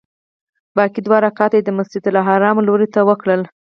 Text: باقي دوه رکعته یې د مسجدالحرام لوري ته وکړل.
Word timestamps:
باقي 0.75 0.99
دوه 1.05 1.17
رکعته 1.25 1.55
یې 1.57 1.63
د 1.65 1.69
مسجدالحرام 1.77 2.57
لوري 2.67 2.87
ته 2.93 2.99
وکړل. 3.09 3.41